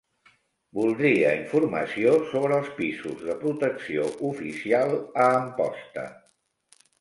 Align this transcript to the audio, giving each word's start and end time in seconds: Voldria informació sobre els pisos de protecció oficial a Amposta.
Voldria 0.77 1.33
informació 1.39 2.13
sobre 2.31 2.57
els 2.61 2.71
pisos 2.79 3.21
de 3.27 3.35
protecció 3.43 4.09
oficial 4.31 4.97
a 5.27 5.31
Amposta. 5.43 6.09